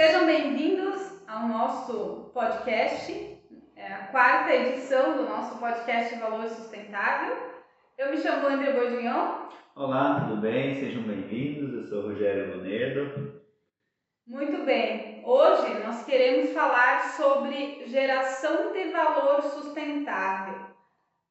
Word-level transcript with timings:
Sejam 0.00 0.24
bem-vindos 0.24 1.28
ao 1.28 1.46
nosso 1.46 2.30
podcast, 2.32 3.38
é 3.76 3.86
a 3.86 4.06
quarta 4.06 4.50
edição 4.50 5.14
do 5.14 5.24
nosso 5.24 5.58
podcast 5.58 6.18
Valor 6.18 6.48
Sustentável. 6.48 7.36
Eu 7.98 8.10
me 8.10 8.16
chamo 8.16 8.46
André 8.46 8.72
Bourguignon. 8.72 9.48
Olá, 9.76 10.24
tudo 10.26 10.40
bem? 10.40 10.74
Sejam 10.80 11.02
bem-vindos. 11.02 11.74
Eu 11.74 11.84
sou 11.84 12.08
Rogério 12.08 12.56
Lunedo. 12.56 13.42
Muito 14.26 14.64
bem. 14.64 15.22
Hoje 15.22 15.84
nós 15.84 16.02
queremos 16.06 16.50
falar 16.54 17.00
sobre 17.10 17.82
geração 17.84 18.72
de 18.72 18.84
valor 18.92 19.42
sustentável, 19.42 20.60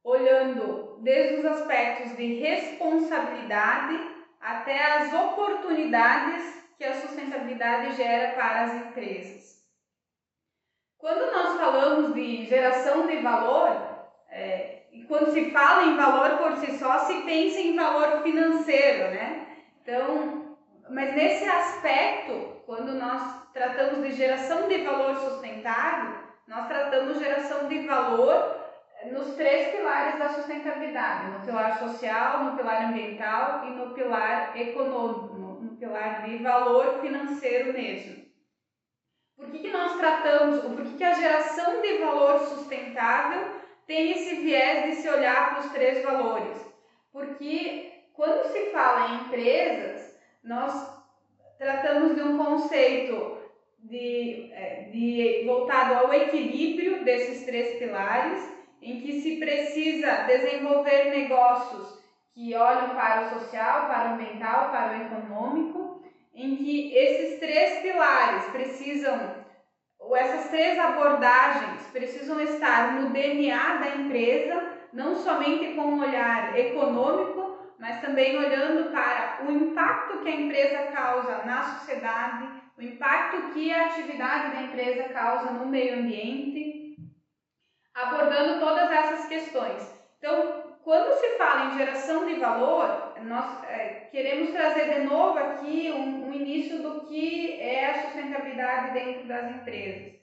olhando 0.04 0.99
desde 0.99 1.39
os 1.39 1.45
aspectos 1.45 2.15
de 2.15 2.36
responsabilidade 2.36 3.99
até 4.39 4.97
as 4.97 5.11
oportunidades 5.11 6.59
que 6.80 6.86
a 6.86 6.93
sustentabilidade 6.93 7.98
gera 7.98 8.32
para 8.36 8.61
as 8.61 8.73
empresas. 8.73 9.60
Quando 10.97 11.29
nós 11.29 11.57
falamos 11.57 12.14
de 12.14 12.46
geração 12.46 13.05
de 13.05 13.18
valor, 13.18 14.07
é, 14.32 14.83
e 14.93 15.04
quando 15.04 15.33
se 15.33 15.52
fala 15.52 15.83
em 15.83 15.97
valor 15.97 16.38
por 16.38 16.55
si 16.55 16.78
só, 16.78 17.00
se 17.00 17.21
pensa 17.24 17.60
em 17.60 17.75
valor 17.75 18.24
financeiro, 18.24 19.11
né? 19.11 19.57
Então, 19.82 20.57
mas 20.89 21.14
nesse 21.15 21.43
aspecto, 21.50 22.61
quando 22.65 22.93
nós 22.93 23.52
tratamos 23.54 24.02
de 24.07 24.14
geração 24.14 24.69
de 24.69 24.77
valor 24.77 25.18
sustentável, 25.18 26.16
nós 26.47 26.66
tratamos 26.69 27.19
geração 27.19 27.68
de 27.68 27.86
valor 27.86 28.55
nos 29.11 29.36
três 29.36 29.75
pilares 29.75 30.18
da 30.18 30.30
sustentabilidade: 30.30 31.32
no 31.32 31.46
pilar 31.46 31.77
social, 31.77 32.45
no 32.45 32.58
pilar 32.58 32.86
ambiental 32.86 33.66
e 33.66 33.72
no 33.72 33.94
pilar 33.94 34.58
econômico, 34.58 35.39
pilar 35.80 36.25
de 36.25 36.38
valor 36.44 37.00
financeiro 37.02 37.73
mesmo. 37.73 38.25
Por 39.36 39.50
que, 39.50 39.59
que 39.59 39.72
nós 39.72 39.97
tratamos, 39.97 40.61
por 40.61 40.83
que, 40.83 40.97
que 40.97 41.03
a 41.03 41.13
geração 41.13 41.81
de 41.81 41.97
valor 41.99 42.39
sustentável 42.41 43.55
tem 43.88 44.11
esse 44.11 44.35
viés 44.35 44.85
de 44.85 45.02
se 45.02 45.09
olhar 45.09 45.52
para 45.52 45.59
os 45.61 45.72
três 45.72 46.03
valores? 46.03 46.57
Porque 47.11 48.03
quando 48.13 48.52
se 48.52 48.72
fala 48.72 49.09
em 49.09 49.16
empresas, 49.25 50.19
nós 50.44 50.73
tratamos 51.57 52.16
de 52.16 52.22
um 52.22 52.38
conceito 52.38 53.38
de, 53.80 54.52
é, 54.52 54.89
de 54.91 55.44
voltado 55.45 55.95
ao 55.95 56.13
equilíbrio 56.13 57.05
desses 57.05 57.45
três 57.45 57.80
pilares, 57.80 58.44
em 58.81 59.00
que 59.02 59.22
se 59.22 59.38
precisa 59.38 60.23
desenvolver 60.23 61.05
negócios 61.05 61.98
que 62.39 62.55
olham 62.55 62.95
para 62.95 63.23
o 63.23 63.29
social, 63.37 63.87
para 63.87 64.11
o 64.11 64.13
ambiental, 64.13 64.69
para 64.69 64.93
o 64.93 65.01
econômico, 65.01 66.01
em 66.33 66.55
que 66.55 66.95
esses 66.95 67.37
três 67.37 67.81
pilares 67.81 68.45
precisam, 68.45 69.35
ou 69.99 70.15
essas 70.15 70.47
três 70.47 70.79
abordagens 70.79 71.85
precisam 71.91 72.39
estar 72.39 72.93
no 72.93 73.09
DNA 73.09 73.75
da 73.75 73.89
empresa, 73.89 74.71
não 74.93 75.17
somente 75.17 75.73
com 75.75 75.81
um 75.81 75.99
olhar 75.99 76.57
econômico, 76.57 77.57
mas 77.77 77.99
também 77.99 78.37
olhando 78.37 78.89
para 78.89 79.39
o 79.45 79.51
impacto 79.51 80.19
que 80.19 80.29
a 80.29 80.39
empresa 80.39 80.93
causa 80.93 81.43
na 81.43 81.61
sociedade, 81.63 82.47
o 82.77 82.81
impacto 82.81 83.51
que 83.51 83.69
a 83.73 83.87
atividade 83.87 84.55
da 84.55 84.61
empresa 84.61 85.09
causa 85.09 85.51
no 85.51 85.65
meio 85.65 85.99
ambiente, 85.99 86.95
abordando 87.93 88.61
todas 88.61 88.89
essas 88.89 89.25
questões. 89.27 89.93
Então, 90.17 90.69
quando 90.83 91.19
se 91.19 91.38
fala 91.38 91.66
em 91.66 91.77
geração 91.77 92.25
de 92.25 92.35
valor, 92.35 93.13
nós 93.23 93.63
é, 93.66 94.08
queremos 94.11 94.52
trazer 94.52 94.94
de 94.94 95.05
novo 95.05 95.38
aqui 95.38 95.91
um, 95.91 96.30
um, 96.30 96.33
início 96.33 96.81
do 96.81 97.02
que 97.02 97.59
é 97.59 97.89
a 97.89 98.02
sustentabilidade 98.02 98.94
dentro 98.94 99.27
das 99.27 99.52
empresas. 99.52 100.13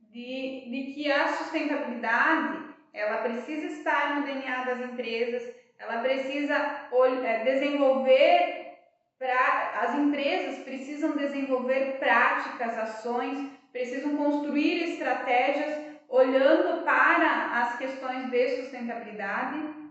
De, 0.00 0.70
de 0.70 0.92
que 0.92 1.10
a 1.10 1.28
sustentabilidade 1.28 2.72
ela 2.92 3.22
precisa 3.22 3.66
estar 3.66 4.16
no 4.16 4.26
DNA 4.26 4.64
das 4.64 4.80
empresas, 4.80 5.42
ela 5.78 6.02
precisa 6.02 6.54
é, 6.54 7.44
desenvolver, 7.44 8.74
pra, 9.18 9.80
as 9.82 9.94
empresas 9.94 10.62
precisam 10.62 11.16
desenvolver 11.16 11.98
práticas, 11.98 12.76
ações, 12.78 13.50
precisam 13.72 14.14
construir 14.16 14.92
estratégias 14.92 15.92
olhando 16.06 16.84
para 16.84 17.62
as 17.62 17.78
questões 17.78 18.30
de 18.30 18.56
sustentabilidade 18.56 19.81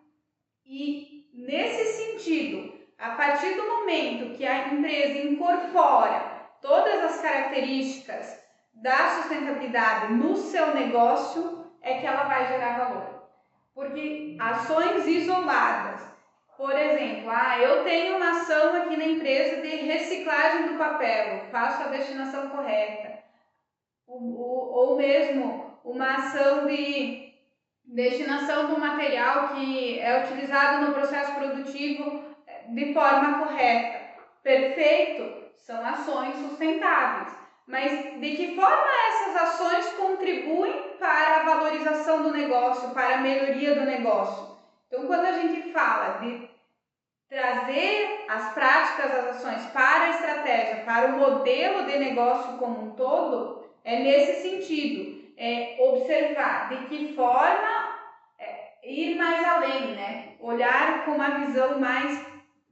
e 0.66 1.30
nesse 1.34 1.94
sentido, 1.94 2.74
a 2.98 3.12
partir 3.12 3.56
do 3.56 3.68
momento 3.68 4.38
que 4.38 4.46
a 4.46 4.68
empresa 4.68 5.28
incorpora 5.28 6.50
todas 6.62 7.04
as 7.04 7.22
características 7.22 8.40
da 8.74 9.22
sustentabilidade 9.22 10.14
no 10.14 10.38
seu 10.38 10.74
negócio, 10.74 11.72
é 11.82 11.96
que 12.00 12.06
ela 12.06 12.24
vai 12.24 12.48
gerar 12.48 12.78
valor. 12.78 13.28
Porque 13.74 14.38
ações 14.40 15.08
isoladas, 15.08 16.02
por 16.58 16.78
exemplo, 16.78 17.30
ah, 17.32 17.58
eu 17.60 17.84
tenho 17.84 18.18
uma 18.18 18.32
ação 18.32 18.76
aqui 18.76 18.96
na 18.96 19.06
empresa 19.06 19.62
de 19.62 19.76
reciclagem 19.78 20.68
do 20.68 20.78
papel, 20.78 21.48
faço 21.52 21.84
a 21.84 21.88
destinação 21.88 22.50
correta. 22.50 23.20
Ou, 24.06 24.22
ou, 24.38 24.74
ou 24.74 24.98
mesmo 24.98 25.80
uma 25.84 26.18
ação 26.18 26.68
de 26.68 27.31
destinação 27.92 28.68
do 28.68 28.80
material 28.80 29.50
que 29.50 30.00
é 30.00 30.24
utilizado 30.24 30.86
no 30.86 30.94
processo 30.94 31.34
produtivo 31.34 32.24
eh, 32.48 32.64
de 32.70 32.94
forma 32.94 33.40
correta. 33.40 34.00
Perfeito, 34.42 35.52
são 35.58 35.86
ações 35.86 36.36
sustentáveis. 36.38 37.34
Mas 37.68 38.20
de 38.20 38.36
que 38.36 38.56
forma 38.56 38.88
essas 39.08 39.36
ações 39.44 39.86
contribuem 39.94 40.96
para 41.00 41.38
a 41.38 41.44
valorização 41.44 42.24
do 42.24 42.32
negócio, 42.32 42.90
para 42.92 43.16
a 43.16 43.22
melhoria 43.22 43.76
do 43.76 43.86
negócio? 43.86 44.58
Então, 44.88 45.06
quando 45.06 45.26
a 45.26 45.34
gente 45.34 45.72
fala 45.72 46.20
de 46.20 46.50
trazer 47.30 48.26
as 48.28 48.54
práticas, 48.54 49.12
as 49.12 49.36
ações 49.38 49.66
para 49.68 50.06
a 50.06 50.10
estratégia, 50.10 50.84
para 50.84 51.08
o 51.08 51.18
modelo 51.18 51.86
de 51.86 51.98
negócio 51.98 52.58
como 52.58 52.88
um 52.88 52.92
todo, 52.92 53.70
é 53.84 54.00
nesse 54.00 54.42
sentido 54.42 55.22
é, 55.38 55.78
observar 55.80 56.70
de 56.70 56.86
que 56.88 57.14
forma 57.16 57.81
ir 58.92 59.16
mais 59.16 59.44
além, 59.44 59.94
né? 59.94 60.36
Olhar 60.40 61.06
com 61.06 61.12
uma 61.12 61.40
visão 61.40 61.80
mais, 61.80 62.26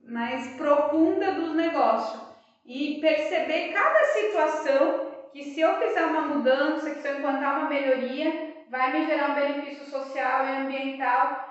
mais 0.04 0.48
profunda 0.56 1.32
dos 1.32 1.56
negócios 1.56 2.22
e 2.66 3.00
perceber 3.00 3.74
cada 3.74 4.04
situação 4.06 5.10
que 5.32 5.44
se 5.44 5.60
eu 5.62 5.76
fizer 5.76 6.06
uma 6.06 6.22
mudança, 6.22 6.92
que 6.92 7.02
se 7.02 7.08
eu 7.08 7.18
implantar 7.18 7.60
uma 7.60 7.70
melhoria, 7.70 8.54
vai 8.70 8.92
me 8.92 9.06
gerar 9.06 9.32
um 9.32 9.36
benefício 9.36 9.86
social 9.86 10.46
e 10.46 10.58
ambiental 10.58 11.50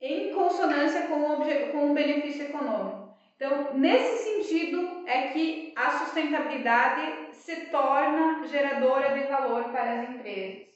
em 0.00 0.32
consonância 0.32 1.02
com 1.02 1.20
o, 1.20 1.72
com 1.72 1.90
o 1.90 1.94
benefício 1.94 2.44
econômico. 2.44 3.14
Então, 3.36 3.74
nesse 3.74 4.24
sentido 4.24 5.02
é 5.06 5.28
que 5.28 5.72
a 5.76 5.90
sustentabilidade 5.90 7.32
se 7.32 7.66
torna 7.66 8.46
geradora 8.46 9.18
de 9.18 9.26
valor 9.26 9.64
para 9.64 10.00
as 10.00 10.10
empresas. 10.10 10.66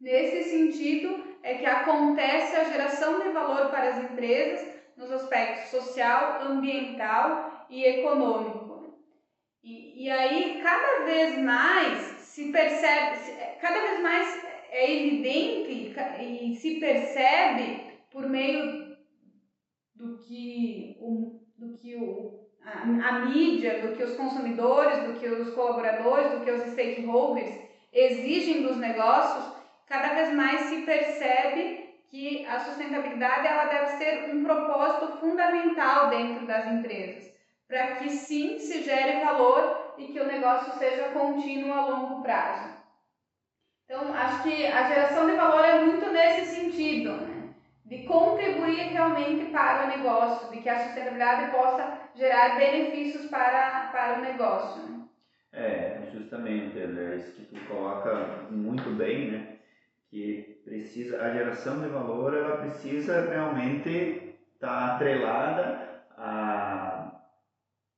Nesse 0.00 0.44
sentido 0.44 1.31
é 1.42 1.54
que 1.54 1.66
acontece 1.66 2.56
a 2.56 2.64
geração 2.64 3.20
de 3.20 3.30
valor 3.30 3.70
para 3.70 3.90
as 3.90 3.98
empresas 3.98 4.66
nos 4.96 5.10
aspectos 5.10 5.70
social, 5.70 6.42
ambiental 6.42 7.66
e 7.68 7.84
econômico. 7.84 8.96
E, 9.62 10.04
e 10.04 10.10
aí, 10.10 10.60
cada 10.62 11.04
vez 11.04 11.38
mais 11.38 11.98
se 12.20 12.50
percebe, 12.50 13.56
cada 13.60 13.80
vez 13.80 14.00
mais 14.00 14.44
é 14.70 14.90
evidente 14.90 15.94
e 16.20 16.56
se 16.56 16.80
percebe 16.80 17.98
por 18.10 18.28
meio 18.28 18.96
do 19.94 20.18
que 20.18 20.96
o 21.00 21.42
do 21.62 21.78
que 21.78 21.94
o, 21.94 22.40
a, 22.64 22.82
a 22.82 23.18
mídia, 23.26 23.86
do 23.86 23.96
que 23.96 24.02
os 24.02 24.16
consumidores, 24.16 25.04
do 25.04 25.20
que 25.20 25.28
os 25.28 25.54
colaboradores, 25.54 26.32
do 26.32 26.44
que 26.44 26.50
os 26.50 26.72
stakeholders 26.72 27.60
exigem 27.92 28.62
dos 28.62 28.76
negócios, 28.76 29.61
cada 29.92 30.14
vez 30.14 30.32
mais 30.32 30.62
se 30.62 30.82
percebe 30.86 31.94
que 32.08 32.46
a 32.46 32.60
sustentabilidade 32.60 33.46
ela 33.46 33.66
deve 33.66 33.86
ser 33.98 34.34
um 34.34 34.42
propósito 34.42 35.18
fundamental 35.18 36.08
dentro 36.08 36.46
das 36.46 36.66
empresas, 36.66 37.30
para 37.68 37.96
que 37.96 38.08
sim 38.08 38.58
se 38.58 38.82
gere 38.82 39.22
valor 39.22 39.94
e 39.98 40.06
que 40.06 40.18
o 40.18 40.26
negócio 40.26 40.72
seja 40.78 41.10
contínuo 41.10 41.74
a 41.74 41.86
longo 41.86 42.22
prazo. 42.22 42.72
Então, 43.84 44.14
acho 44.14 44.42
que 44.44 44.66
a 44.66 44.88
geração 44.88 45.26
de 45.26 45.36
valor 45.36 45.62
é 45.62 45.84
muito 45.84 46.10
nesse 46.10 46.54
sentido. 46.54 47.12
Né? 47.12 47.42
de 47.84 48.06
contribuir 48.06 48.92
realmente 48.92 49.50
para 49.50 49.84
o 49.84 49.88
negócio, 49.88 50.50
de 50.50 50.62
que 50.62 50.68
a 50.70 50.78
sustentabilidade 50.78 51.52
possa 51.52 51.98
gerar 52.14 52.56
benefícios 52.56 53.26
para, 53.26 53.90
para 53.92 54.18
o 54.18 54.22
negócio. 54.22 54.82
Né? 54.82 55.02
É, 55.52 55.98
justamente, 56.10 56.78
é 56.78 57.16
isso 57.16 57.32
que 57.32 57.44
tu 57.44 57.60
coloca 57.66 58.46
muito 58.50 58.88
bem, 58.96 59.32
né? 59.32 59.51
Que 60.12 60.60
precisa, 60.62 61.22
a 61.22 61.32
geração 61.32 61.80
de 61.80 61.88
valor, 61.88 62.34
ela 62.34 62.58
precisa 62.58 63.30
realmente 63.30 64.36
estar 64.54 64.90
tá 64.90 64.94
atrelada 64.94 66.04
à, 66.10 67.18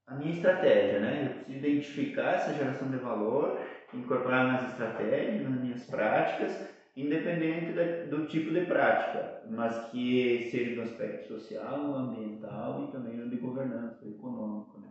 à 0.06 0.14
minha 0.14 0.30
estratégia, 0.30 1.00
né? 1.00 1.26
Eu 1.26 1.34
preciso 1.34 1.66
identificar 1.66 2.34
essa 2.34 2.54
geração 2.54 2.88
de 2.88 2.98
valor, 2.98 3.58
incorporar 3.92 4.46
nas 4.46 4.70
estratégias, 4.70 5.42
nas 5.42 5.60
minhas 5.60 5.86
práticas, 5.86 6.72
independente 6.96 7.72
do 8.08 8.28
tipo 8.28 8.52
de 8.52 8.64
prática, 8.64 9.42
mas 9.50 9.90
que 9.90 10.48
seja 10.52 10.76
do 10.76 10.82
aspecto 10.82 11.26
social, 11.26 11.96
ambiental 11.96 12.84
e 12.84 12.92
também 12.92 13.16
no 13.16 13.28
de 13.28 13.38
governança, 13.38 14.06
econômico. 14.06 14.78
Né? 14.78 14.86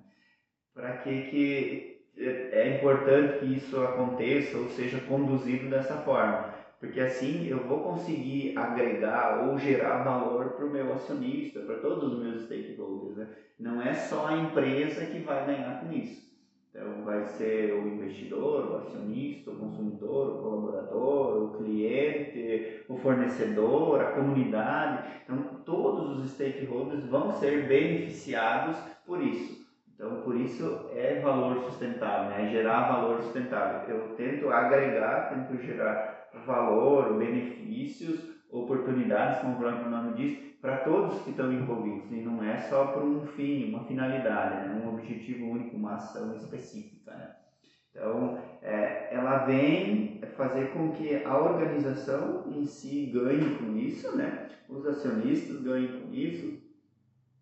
Para 0.73 0.97
que, 0.97 1.21
que 1.29 2.03
é 2.17 2.77
importante 2.77 3.39
que 3.39 3.55
isso 3.55 3.81
aconteça 3.81 4.57
ou 4.57 4.67
seja 4.67 4.99
conduzido 5.07 5.69
dessa 5.69 5.95
forma? 5.99 6.52
Porque 6.83 6.99
assim 6.99 7.47
eu 7.47 7.59
vou 7.59 7.79
conseguir 7.79 8.57
agregar 8.57 9.47
ou 9.47 9.57
gerar 9.57 10.03
valor 10.03 10.49
para 10.49 10.65
o 10.65 10.69
meu 10.69 10.91
acionista, 10.91 11.61
para 11.61 11.77
todos 11.77 12.11
os 12.11 12.21
meus 12.21 12.43
stakeholders. 12.43 13.15
Né? 13.15 13.27
Não 13.57 13.81
é 13.81 13.93
só 13.93 14.27
a 14.27 14.35
empresa 14.35 15.05
que 15.05 15.19
vai 15.19 15.45
ganhar 15.45 15.79
com 15.79 15.93
isso. 15.93 16.29
Então, 16.69 17.05
vai 17.05 17.23
ser 17.23 17.71
o 17.73 17.87
investidor, 17.87 18.69
o 18.69 18.75
acionista, 18.75 19.51
o 19.51 19.55
consumidor, 19.55 20.35
o 20.35 20.41
colaborador, 20.41 21.43
o 21.43 21.57
cliente, 21.57 22.83
o 22.89 22.97
fornecedor, 22.97 24.01
a 24.01 24.11
comunidade. 24.11 25.07
Então, 25.23 25.61
todos 25.63 26.19
os 26.19 26.31
stakeholders 26.31 27.05
vão 27.05 27.31
ser 27.31 27.65
beneficiados 27.65 28.75
por 29.05 29.21
isso. 29.23 29.65
Então, 29.95 30.19
por 30.21 30.35
isso 30.35 30.89
é 30.93 31.21
valor 31.21 31.63
sustentável, 31.63 32.31
né? 32.31 32.45
é 32.45 32.49
gerar 32.49 32.91
valor 32.91 33.21
sustentável. 33.21 33.95
Eu 33.95 34.15
tento 34.17 34.49
agregar, 34.49 35.29
tento 35.29 35.63
gerar 35.63 36.22
valor, 36.45 37.17
benefícios, 37.17 38.19
oportunidades, 38.49 39.41
como 39.41 39.55
o 39.55 39.57
próprio 39.57 39.89
nome 39.89 40.13
diz, 40.13 40.37
para 40.61 40.77
todos 40.77 41.21
que 41.23 41.31
estão 41.31 41.51
envolvidos. 41.51 42.11
E 42.11 42.21
não 42.21 42.43
é 42.43 42.57
só 42.57 42.87
por 42.87 43.03
um 43.03 43.25
fim, 43.27 43.69
uma 43.69 43.83
finalidade, 43.83 44.67
né? 44.67 44.81
um 44.83 44.93
objetivo 44.93 45.49
único, 45.49 45.75
uma 45.75 45.95
ação 45.95 46.35
específica. 46.35 47.11
Né? 47.11 47.35
Então, 47.91 48.37
é, 48.61 49.09
ela 49.13 49.45
vem 49.45 50.21
fazer 50.35 50.71
com 50.71 50.91
que 50.91 51.23
a 51.23 51.37
organização 51.37 52.45
em 52.47 52.65
si 52.65 53.07
ganhe 53.13 53.55
com 53.57 53.75
isso, 53.77 54.15
né? 54.15 54.47
os 54.69 54.85
acionistas 54.85 55.61
ganhem 55.61 56.01
com 56.01 56.13
isso, 56.13 56.61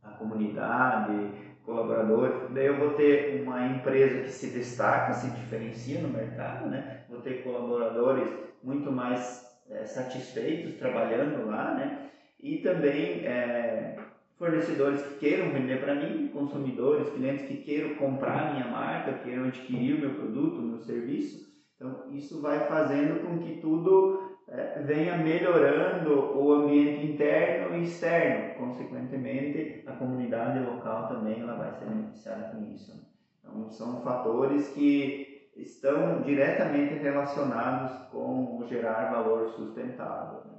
a 0.01 0.09
comunidade, 0.09 1.31
colaboradores. 1.63 2.51
Daí 2.53 2.65
eu 2.65 2.77
vou 2.77 2.93
ter 2.93 3.43
uma 3.43 3.67
empresa 3.67 4.23
que 4.23 4.29
se 4.29 4.47
destaca, 4.47 5.13
se 5.13 5.29
diferencia 5.31 6.01
no 6.01 6.09
mercado, 6.09 6.67
né? 6.67 7.00
Ter 7.21 7.43
colaboradores 7.43 8.29
muito 8.63 8.91
mais 8.91 9.45
é, 9.69 9.85
satisfeitos 9.85 10.75
trabalhando 10.75 11.47
lá, 11.47 11.73
né? 11.73 12.09
E 12.39 12.57
também 12.57 13.25
é, 13.25 13.97
fornecedores 14.37 15.01
que 15.03 15.19
queiram 15.19 15.51
vender 15.51 15.79
para 15.79 15.95
mim, 15.95 16.29
consumidores, 16.29 17.09
clientes 17.09 17.45
que 17.45 17.57
queiram 17.57 17.95
comprar 17.95 18.53
minha 18.53 18.67
marca, 18.67 19.19
queiram 19.23 19.45
adquirir 19.45 19.95
o 19.95 19.99
meu 19.99 20.15
produto, 20.15 20.57
o 20.57 20.63
meu 20.63 20.79
serviço. 20.79 21.51
Então, 21.75 22.11
isso 22.11 22.41
vai 22.41 22.67
fazendo 22.67 23.21
com 23.25 23.39
que 23.39 23.61
tudo 23.61 24.37
é, 24.47 24.81
venha 24.81 25.17
melhorando 25.17 26.37
o 26.37 26.51
ambiente 26.53 27.05
interno 27.05 27.77
e 27.77 27.83
externo. 27.83 28.55
Consequentemente, 28.55 29.83
a 29.87 29.93
comunidade 29.93 30.59
local 30.59 31.07
também 31.07 31.41
ela 31.41 31.55
vai 31.55 31.71
ser 31.73 31.85
beneficiada 31.85 32.55
com 32.55 32.63
isso. 32.63 32.95
Né? 32.95 33.03
Então, 33.39 33.69
são 33.69 34.01
fatores 34.01 34.69
que 34.69 35.30
estão 35.55 36.21
diretamente 36.21 36.95
relacionados 36.95 38.09
com 38.09 38.57
o 38.57 38.67
gerar 38.67 39.11
valor 39.11 39.49
sustentável. 39.49 40.43
Né? 40.45 40.57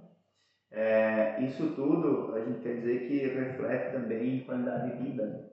É, 0.71 1.43
isso 1.43 1.75
tudo 1.75 2.35
a 2.35 2.41
gente 2.41 2.61
quer 2.61 2.77
dizer 2.77 3.09
que 3.09 3.27
reflete 3.27 3.93
também 3.93 4.39
em 4.39 4.45
qualidade 4.45 4.91
de 4.91 5.03
vida, 5.03 5.27
né? 5.27 5.45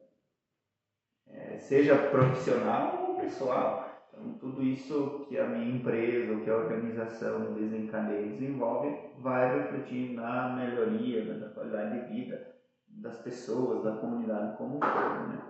é, 1.28 1.58
seja 1.58 2.10
profissional 2.10 3.08
ou 3.10 3.16
pessoal. 3.16 3.90
Então, 4.10 4.34
tudo 4.40 4.62
isso 4.62 5.26
que 5.28 5.38
a 5.38 5.48
minha 5.48 5.76
empresa, 5.76 6.34
ou 6.34 6.42
que 6.42 6.50
a 6.50 6.58
organização 6.58 7.54
desencadeia 7.54 8.26
e 8.26 8.38
desenvolve, 8.38 8.98
vai 9.20 9.60
refletir 9.60 10.14
na 10.14 10.56
melhoria 10.56 11.24
né, 11.24 11.40
da 11.40 11.50
qualidade 11.50 12.00
de 12.00 12.14
vida 12.14 12.56
das 12.88 13.18
pessoas, 13.20 13.84
da 13.84 13.98
comunidade 13.98 14.58
como 14.58 14.78
um 14.78 14.80
todo. 14.80 15.28
Né? 15.30 15.42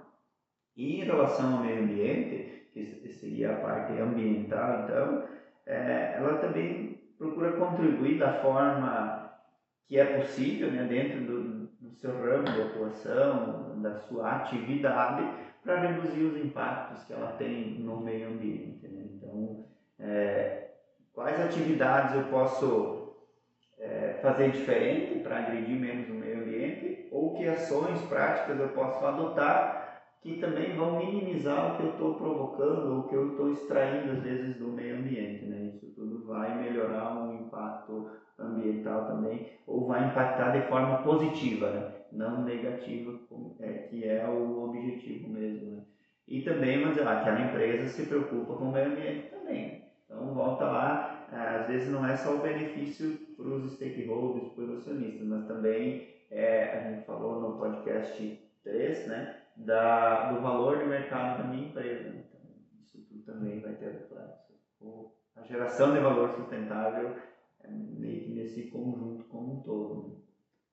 Em 0.80 1.04
relação 1.04 1.58
ao 1.58 1.62
meio 1.62 1.84
ambiente, 1.84 2.70
que 2.72 3.10
seria 3.10 3.52
a 3.52 3.58
parte 3.58 3.92
ambiental, 4.00 4.86
então, 4.86 5.24
é, 5.66 6.14
ela 6.16 6.38
também 6.38 7.02
procura 7.18 7.52
contribuir 7.52 8.18
da 8.18 8.36
forma 8.36 9.30
que 9.90 10.00
é 10.00 10.06
possível, 10.06 10.72
né, 10.72 10.86
dentro 10.86 11.20
do, 11.26 11.68
do 11.82 11.92
seu 11.92 12.12
ramo 12.12 12.46
de 12.46 12.62
atuação, 12.62 13.82
da 13.82 13.94
sua 13.96 14.38
atividade, 14.38 15.28
para 15.62 15.82
reduzir 15.82 16.24
os 16.24 16.38
impactos 16.38 17.04
que 17.04 17.12
ela 17.12 17.34
tem 17.34 17.80
no 17.80 18.00
meio 18.00 18.30
ambiente. 18.30 18.88
Né? 18.88 19.02
Então, 19.16 19.66
é, 20.00 20.70
quais 21.12 21.42
atividades 21.42 22.16
eu 22.16 22.24
posso 22.30 23.16
é, 23.78 24.18
fazer 24.22 24.52
diferente 24.52 25.20
para 25.20 25.40
agredir 25.40 25.78
menos 25.78 26.10
o 26.10 26.14
meio 26.14 26.44
ambiente 26.44 27.10
ou 27.12 27.36
que 27.36 27.46
ações 27.50 28.02
práticas 28.04 28.58
eu 28.58 28.70
posso 28.70 29.06
adotar 29.06 29.89
que 30.22 30.40
também 30.40 30.76
vão 30.76 30.98
minimizar 30.98 31.74
o 31.74 31.78
que 31.78 31.84
eu 31.84 31.92
estou 31.92 32.16
provocando 32.16 33.00
o 33.00 33.08
que 33.08 33.16
eu 33.16 33.32
estou 33.32 33.52
extraindo 33.52 34.12
às 34.12 34.22
vezes 34.22 34.58
do 34.58 34.68
meio 34.68 34.98
ambiente. 34.98 35.46
Né? 35.46 35.72
Isso 35.74 35.94
tudo 35.96 36.26
vai 36.26 36.62
melhorar 36.62 37.26
o 37.26 37.34
impacto 37.34 38.10
ambiental 38.38 39.06
também 39.06 39.48
ou 39.66 39.88
vai 39.88 40.08
impactar 40.08 40.52
de 40.52 40.68
forma 40.68 40.98
positiva. 41.04 41.70
Né? 41.72 42.00
não 42.12 42.44
negativa, 42.44 43.20
é, 43.60 43.74
que 43.90 44.04
é 44.06 44.28
o 44.28 44.64
objetivo 44.64 45.30
mesmo. 45.30 45.76
Né? 45.76 45.84
E 46.28 46.42
também, 46.42 46.86
mas 46.86 46.98
aquela 47.00 47.42
empresa 47.42 47.88
se 47.88 48.06
preocupa 48.06 48.56
com 48.56 48.66
o 48.66 48.72
meio 48.72 48.92
ambiente 48.92 49.30
também. 49.30 49.84
Então, 50.06 50.34
volta 50.34 50.66
lá, 50.66 51.28
é, 51.32 51.60
às 51.62 51.68
vezes 51.68 51.90
não 51.90 52.06
é 52.06 52.16
só 52.16 52.36
o 52.36 52.42
benefício 52.42 53.18
para 53.36 53.48
os 53.48 53.74
stakeholders, 53.74 54.52
para 54.54 54.64
os 54.64 54.78
acionistas, 54.80 55.28
mas 55.28 55.48
também, 55.48 56.08
é, 56.32 56.78
a 56.78 56.90
gente 56.90 57.06
falou 57.06 57.40
no 57.40 57.58
podcast 57.58 58.40
3, 58.64 59.08
né, 59.08 59.39
da, 59.60 60.32
do 60.32 60.42
valor 60.42 60.78
de 60.78 60.86
mercado 60.86 61.40
da 61.40 61.50
minha 61.50 61.68
empresa. 61.68 62.10
Então, 62.10 62.40
isso 62.82 62.98
tudo 63.08 63.24
também 63.26 63.60
vai 63.60 63.74
ter 63.74 63.92
reflexo. 63.92 65.12
A 65.36 65.44
geração 65.44 65.94
de 65.94 66.00
valor 66.00 66.32
sustentável 66.32 67.16
é 67.64 67.68
meio 67.70 68.24
que 68.24 68.32
nesse 68.32 68.64
conjunto 68.70 69.26
como 69.26 69.54
um 69.54 69.62
todo. 69.62 70.08
Né? 70.08 70.16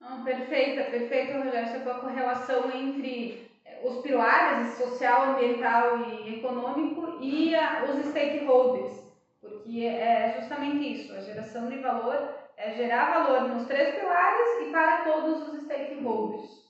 Ah, 0.01 0.23
perfeita, 0.25 0.91
perfeito, 0.91 1.39
Rogério. 1.39 1.69
Você 1.69 1.91
a 1.91 1.95
correlação 1.95 2.71
entre 2.71 3.51
eh, 3.65 3.81
os 3.85 4.03
pilares 4.03 4.75
social, 4.75 5.35
ambiental 5.35 5.99
e 6.01 6.39
econômico 6.39 7.19
e 7.21 7.55
a, 7.55 7.85
os 7.85 8.07
stakeholders, 8.07 9.03
porque 9.41 9.85
é 9.85 10.37
justamente 10.39 10.93
isso, 10.93 11.13
a 11.13 11.21
geração 11.21 11.69
de 11.69 11.79
valor 11.79 12.35
é 12.57 12.73
gerar 12.73 13.25
valor 13.25 13.49
nos 13.49 13.67
três 13.67 13.95
pilares 13.95 14.67
e 14.67 14.71
para 14.71 15.05
todos 15.05 15.49
os 15.49 15.63
stakeholders. 15.65 16.66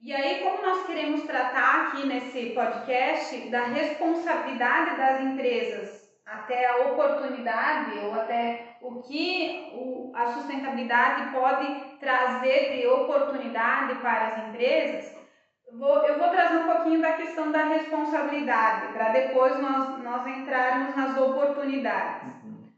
E 0.00 0.12
aí, 0.12 0.44
como 0.44 0.62
nós 0.62 0.86
queremos 0.86 1.22
tratar 1.24 1.88
aqui 1.88 2.06
nesse 2.06 2.50
podcast 2.50 3.50
da 3.50 3.64
responsabilidade 3.64 4.96
das 4.96 5.20
empresas 5.22 6.08
até 6.24 6.66
a 6.66 6.86
oportunidade 6.88 7.98
ou 8.04 8.14
até 8.14 8.76
o 8.80 9.02
que 9.02 10.12
a 10.14 10.26
sustentabilidade 10.34 11.32
pode 11.32 11.98
trazer 11.98 12.76
de 12.76 12.86
oportunidade 12.86 13.96
para 13.96 14.26
as 14.28 14.48
empresas, 14.48 15.16
vou, 15.72 16.04
eu 16.04 16.16
vou 16.16 16.28
trazer 16.28 16.58
um 16.58 16.66
pouquinho 16.66 17.02
da 17.02 17.14
questão 17.14 17.50
da 17.50 17.64
responsabilidade, 17.64 18.92
para 18.92 19.08
depois 19.08 19.58
nós, 19.58 19.98
nós 19.98 20.26
entrarmos 20.28 20.94
nas 20.94 21.16
oportunidades. 21.16 22.34
Uhum. 22.44 22.68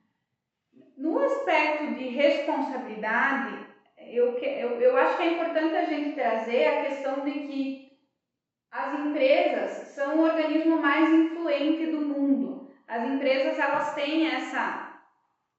No 0.96 1.18
aspecto 1.18 1.94
de 1.94 2.08
responsabilidade, 2.08 3.69
eu, 4.14 4.38
eu, 4.38 4.80
eu 4.80 4.96
acho 4.96 5.16
que 5.16 5.22
é 5.22 5.32
importante 5.34 5.76
a 5.76 5.84
gente 5.84 6.14
trazer 6.14 6.66
a 6.66 6.84
questão 6.84 7.24
de 7.24 7.30
que 7.30 7.90
as 8.70 8.98
empresas 9.00 9.88
são 9.88 10.18
o 10.18 10.22
organismo 10.22 10.78
mais 10.78 11.12
influente 11.12 11.86
do 11.86 12.00
mundo 12.02 12.50
as 12.90 13.04
empresas 13.04 13.56
elas 13.56 13.94
têm 13.94 14.26
essa, 14.26 14.98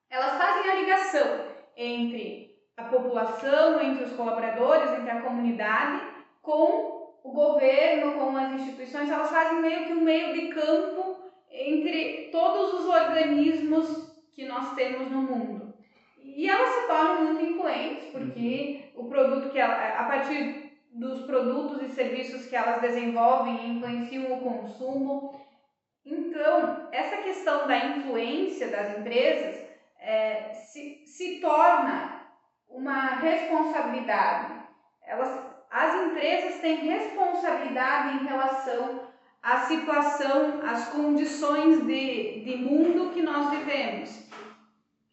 elas 0.10 0.38
fazem 0.38 0.70
a 0.70 0.75
ligação 0.75 1.46
entre 1.77 2.60
a 2.75 2.84
população, 2.84 3.81
entre 3.81 4.03
os 4.03 4.12
colaboradores, 4.12 4.91
entre 4.91 5.10
a 5.10 5.22
comunidade, 5.22 6.08
com 6.41 7.15
o 7.24 7.31
governo, 7.31 8.15
com 8.15 8.36
as 8.36 8.51
instituições, 8.51 9.10
elas 9.10 9.29
fazem 9.29 9.62
meio 9.62 9.86
que 9.86 9.93
um 9.93 10.01
meio 10.01 10.34
de 10.34 10.53
campo 10.53 11.22
entre 11.50 12.29
todos 12.34 12.81
os 12.81 12.86
organismos 12.88 14.12
que 14.34 14.43
nós 14.43 14.74
temos 14.75 15.10
no 15.10 15.22
mundo. 15.22 15.60
E 16.35 16.50
elas 16.50 16.69
se 16.69 16.88
tornam 16.88 17.23
muito 17.25 17.45
influentes, 17.45 18.05
porque 18.11 18.91
o 18.95 19.05
produto 19.05 19.50
que 19.50 19.59
ela, 19.59 19.73
a 20.00 20.03
partir 20.05 20.71
dos 20.91 21.25
produtos 21.25 21.81
e 21.81 21.89
serviços 21.89 22.45
que 22.45 22.55
elas 22.55 22.81
desenvolvem 22.81 23.77
influenciam 23.77 24.33
o 24.33 24.41
consumo, 24.41 25.39
então, 26.05 26.88
essa 26.91 27.17
questão 27.17 27.67
da 27.67 27.77
influência 27.77 28.67
das 28.69 28.97
empresas 28.97 29.61
é, 30.00 30.53
se, 30.53 31.03
se 31.05 31.39
torna 31.39 32.21
uma 32.67 33.19
responsabilidade. 33.19 34.53
Elas, 35.05 35.39
as 35.69 35.95
empresas 36.05 36.59
têm 36.59 36.77
responsabilidade 36.77 38.17
em 38.17 38.27
relação 38.27 39.11
a 39.43 39.61
situação, 39.61 40.61
as 40.63 40.89
condições 40.89 41.85
de, 41.85 42.41
de 42.41 42.57
mundo 42.57 43.11
que 43.11 43.21
nós 43.21 43.50
vivemos. 43.50 44.30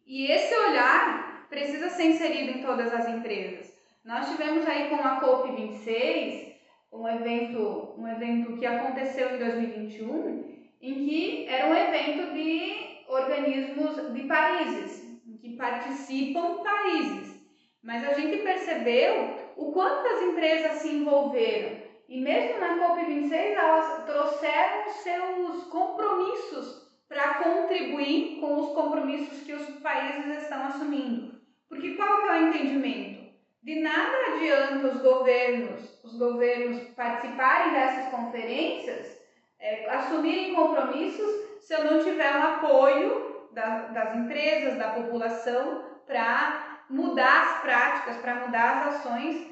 E 0.09 0.25
esse 0.25 0.55
olhar 0.55 1.45
precisa 1.51 1.87
ser 1.87 2.05
inserido 2.05 2.57
em 2.57 2.63
todas 2.63 2.91
as 2.91 3.07
empresas. 3.07 3.77
Nós 4.03 4.27
tivemos 4.27 4.67
aí 4.67 4.89
com 4.89 4.95
a 4.95 5.21
COP26 5.21 6.55
um 6.91 7.07
evento, 7.07 7.93
um 7.95 8.07
evento 8.07 8.57
que 8.57 8.65
aconteceu 8.65 9.35
em 9.35 9.37
2021, 9.37 10.61
em 10.81 10.93
que 11.05 11.45
era 11.47 11.67
um 11.67 11.75
evento 11.75 12.33
de 12.33 13.03
organismos 13.07 14.11
de 14.11 14.23
países, 14.23 15.21
em 15.27 15.37
que 15.37 15.55
participam 15.55 16.63
países. 16.63 17.39
Mas 17.83 18.03
a 18.03 18.13
gente 18.13 18.41
percebeu 18.41 19.53
o 19.57 19.71
quanto 19.71 20.07
as 20.07 20.23
empresas 20.23 20.71
se 20.81 20.89
envolveram. 20.89 21.83
E 22.07 22.19
mesmo 22.19 22.59
na 22.59 22.79
COP26, 22.79 23.31
elas 23.31 24.05
trouxeram 24.05 24.89
seus 24.89 25.65
compromissos 25.65 26.88
para 27.09 27.33
contribuir 27.43 28.39
com 28.39 28.61
os 28.61 28.73
compromissos 28.73 29.41
que 29.41 29.53
os 29.53 29.67
países 29.79 30.43
estão 30.43 30.67
assumindo. 30.67 31.41
Porque 31.67 31.95
qual 31.95 32.29
é 32.29 32.39
o 32.39 32.47
entendimento? 32.47 33.33
De 33.63 33.81
nada 33.81 34.15
adianta 34.27 34.87
os 34.87 35.01
governos, 35.01 36.03
os 36.03 36.17
governos 36.17 36.81
participarem 36.95 37.73
dessas 37.73 38.09
conferências, 38.09 39.19
é, 39.59 39.89
assumirem 39.89 40.55
compromissos 40.55 41.49
se 41.59 41.73
eu 41.73 41.83
não 41.83 42.03
tiver 42.03 42.37
um 42.37 42.43
apoio 42.43 43.49
da, 43.51 43.87
das 43.87 44.15
empresas, 44.15 44.77
da 44.77 44.89
população 44.89 45.83
para 46.05 46.83
mudar 46.89 47.41
as 47.41 47.61
práticas, 47.61 48.17
para 48.17 48.35
mudar 48.35 48.87
as 48.87 48.95
ações 48.95 49.49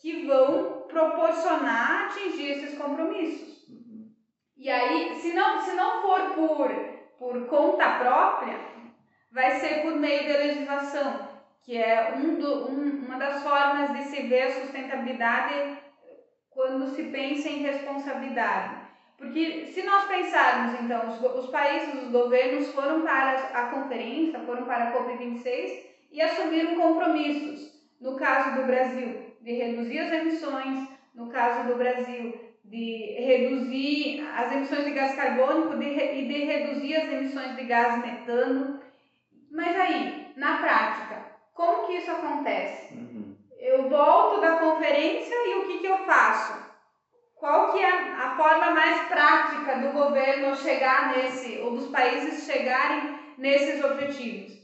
que 0.00 0.26
vão 0.26 0.84
proporcionar 0.88 2.06
atingir 2.06 2.50
esses 2.50 2.76
compromissos. 2.76 3.55
E 4.56 4.70
aí, 4.70 5.14
se 5.16 5.32
não, 5.32 5.60
se 5.60 5.74
não 5.74 6.02
for 6.02 6.20
por, 6.34 6.68
por 7.18 7.46
conta 7.46 7.98
própria, 7.98 8.58
vai 9.30 9.52
ser 9.60 9.82
por 9.82 9.96
meio 9.96 10.28
da 10.28 10.38
legislação 10.38 11.36
que 11.66 11.76
é 11.76 12.14
um 12.16 12.36
do, 12.36 12.70
um, 12.70 13.04
uma 13.04 13.18
das 13.18 13.42
formas 13.42 13.92
de 13.92 14.04
se 14.04 14.22
ver 14.22 14.42
a 14.42 14.60
sustentabilidade 14.60 15.78
quando 16.48 16.94
se 16.94 17.02
pensa 17.02 17.48
em 17.48 17.58
responsabilidade. 17.58 18.86
Porque 19.18 19.66
se 19.66 19.82
nós 19.82 20.04
pensarmos, 20.04 20.80
então, 20.80 21.08
os, 21.08 21.44
os 21.44 21.50
países, 21.50 22.04
os 22.04 22.10
governos 22.12 22.72
foram 22.72 23.02
para 23.02 23.32
a 23.52 23.66
conferência, 23.70 24.38
foram 24.40 24.64
para 24.64 24.84
a 24.84 24.92
COP26 24.92 25.86
e 26.12 26.22
assumiram 26.22 26.76
compromissos. 26.76 27.74
No 28.00 28.14
caso 28.14 28.60
do 28.60 28.66
Brasil, 28.66 29.34
de 29.40 29.52
reduzir 29.52 29.98
as 29.98 30.12
emissões, 30.12 30.88
no 31.14 31.30
caso 31.30 31.66
do 31.66 31.76
Brasil, 31.76 32.45
de 32.68 33.16
reduzir 33.20 34.26
as 34.34 34.52
emissões 34.52 34.84
de 34.84 34.90
gás 34.90 35.14
carbônico 35.14 35.76
de, 35.78 35.86
e 35.86 36.26
de 36.26 36.44
reduzir 36.44 36.96
as 36.96 37.08
emissões 37.08 37.54
de 37.56 37.64
gás 37.64 38.02
metano. 38.02 38.80
Mas 39.50 39.76
aí, 39.76 40.32
na 40.36 40.58
prática, 40.58 41.26
como 41.54 41.86
que 41.86 41.94
isso 41.94 42.10
acontece? 42.10 42.94
Uhum. 42.94 43.36
Eu 43.58 43.88
volto 43.88 44.40
da 44.40 44.58
conferência 44.58 45.34
e 45.46 45.54
o 45.56 45.66
que, 45.66 45.78
que 45.78 45.86
eu 45.86 45.98
faço? 46.04 46.66
Qual 47.36 47.72
que 47.72 47.78
é 47.78 47.88
a 47.88 48.34
forma 48.36 48.70
mais 48.70 49.08
prática 49.08 49.78
do 49.78 49.92
governo 49.92 50.56
chegar 50.56 51.16
nesse, 51.16 51.58
ou 51.58 51.72
dos 51.76 51.88
países 51.88 52.44
chegarem 52.44 53.18
nesses 53.38 53.82
objetivos? 53.84 54.56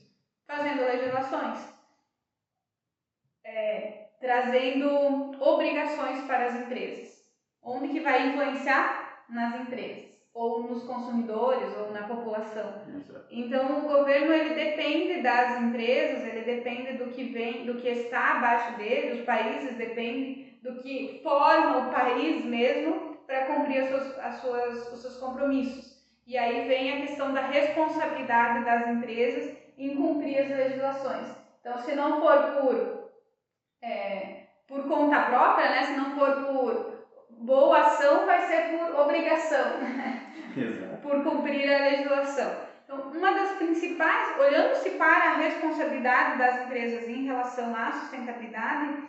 Fazendo 0.47 0.85
legislações. 0.85 1.61
É, 3.45 4.07
trazendo 4.21 5.43
obrigações 5.43 6.23
para 6.25 6.47
as 6.47 6.55
empresas. 6.55 7.12
Onde 7.63 7.89
que 7.89 8.01
vai 8.01 8.29
influenciar? 8.29 9.25
Nas 9.29 9.55
empresas 9.61 10.13
ou 10.35 10.63
nos 10.63 10.83
consumidores 10.85 11.77
ou 11.77 11.91
na 11.93 12.03
população. 12.03 12.83
Então 13.31 13.79
o 13.79 13.89
governo 13.89 14.33
ele 14.33 14.55
depende 14.55 15.23
das 15.23 15.61
empresas, 15.61 16.25
ele 16.25 16.43
depende 16.43 16.95
do 16.95 17.11
que 17.11 17.25
vem, 17.25 17.67
do 17.67 17.75
que 17.75 17.89
está 17.89 18.37
abaixo 18.37 18.77
dele, 18.79 19.21
os 19.21 19.27
países 19.27 19.77
dependem 19.77 20.59
do 20.63 20.81
que 20.81 21.21
forma 21.23 21.89
o 21.89 21.93
país 21.93 22.45
mesmo 22.45 23.17
para 23.27 23.47
cumprir 23.47 23.83
as 23.83 23.89
suas, 23.91 24.19
as 24.19 24.35
suas, 24.41 24.93
os 24.93 25.03
seus 25.03 25.17
compromissos. 25.19 25.93
E 26.27 26.39
aí 26.39 26.69
vem 26.69 26.93
a 26.93 27.07
questão 27.07 27.35
da 27.35 27.43
responsabilidade 27.43 28.65
das 28.65 28.89
empresas 28.89 29.57
em 29.77 29.97
cumprir 29.97 30.39
as 30.39 30.49
legislações. 30.49 31.29
Então, 31.61 31.79
se 31.79 31.95
não 31.95 32.21
for 32.21 32.61
por, 32.61 33.11
é, 33.83 34.45
por 34.67 34.87
conta 34.87 35.23
própria, 35.23 35.69
né, 35.71 35.83
se 35.85 35.97
não 35.97 36.17
for 36.17 36.47
por 36.47 36.92
boa 37.43 37.81
ação 37.81 38.25
vai 38.27 38.47
ser 38.47 38.79
por 38.79 39.01
obrigação, 39.01 39.81
por 41.03 41.23
cumprir 41.23 41.73
a 41.73 41.79
legislação. 41.79 42.73
Então, 42.85 43.11
uma 43.11 43.33
das 43.33 43.53
principais, 43.53 44.39
olhando-se 44.39 44.91
para 44.91 45.31
a 45.31 45.37
responsabilidade 45.37 46.39
das 46.39 46.63
empresas 46.63 47.09
em 47.09 47.25
relação 47.25 47.75
à 47.75 47.93
sustentabilidade, 47.93 49.09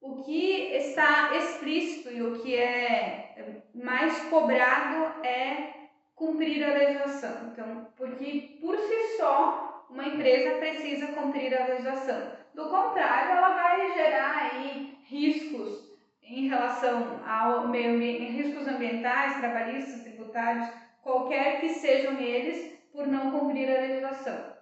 o 0.00 0.22
que 0.22 0.74
está 0.74 1.34
explícito 1.34 2.10
e 2.10 2.22
o 2.22 2.42
que 2.42 2.56
é 2.56 3.60
mais 3.74 4.18
cobrado 4.24 5.26
é 5.26 5.72
cumprir 6.14 6.62
a 6.62 6.74
legislação. 6.74 7.50
Então, 7.52 7.88
porque 7.96 8.58
por 8.60 8.76
si 8.76 9.16
só 9.16 9.86
uma 9.88 10.06
empresa 10.06 10.58
precisa 10.58 11.08
cumprir 11.08 11.54
a 11.54 11.66
legislação. 11.66 12.32
Do 12.54 12.68
contrário, 12.68 13.38
ela 13.38 13.54
vai 13.54 13.94
gerar 13.94 14.36
aí 14.36 14.98
riscos 15.04 15.83
em 16.26 16.48
relação 16.48 17.20
ao 17.26 17.68
meio 17.68 17.94
ambiente, 17.94 18.32
riscos 18.32 18.66
ambientais, 18.66 19.38
trabalhistas, 19.38 20.02
tributários, 20.02 20.68
qualquer 21.02 21.60
que 21.60 21.68
sejam 21.70 22.18
eles, 22.18 22.72
por 22.92 23.06
não 23.06 23.30
cumprir 23.30 23.68
a 23.68 23.80
legislação. 23.80 24.54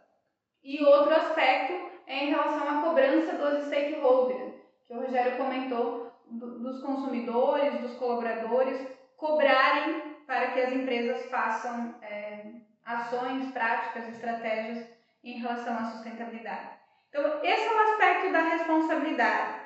E 0.64 0.82
outro 0.84 1.14
aspecto 1.14 1.74
é 2.06 2.24
em 2.24 2.30
relação 2.30 2.68
à 2.68 2.82
cobrança 2.82 3.32
dos 3.36 3.66
stakeholders, 3.66 4.54
que 4.86 4.94
o 4.94 5.00
Rogério 5.00 5.36
comentou, 5.36 6.12
dos 6.30 6.82
consumidores, 6.82 7.80
dos 7.80 7.94
colaboradores, 7.96 8.86
cobrarem 9.16 10.16
para 10.26 10.52
que 10.52 10.60
as 10.60 10.72
empresas 10.72 11.26
façam 11.26 11.94
é, 12.02 12.54
ações, 12.84 13.50
práticas, 13.52 14.08
estratégias 14.08 14.86
em 15.22 15.38
relação 15.38 15.76
à 15.76 15.84
sustentabilidade. 15.84 16.70
Então, 17.08 17.40
esse 17.42 17.66
é 17.66 17.72
o 17.72 17.80
aspecto 17.90 18.32
da 18.32 18.40
responsabilidade. 18.40 19.61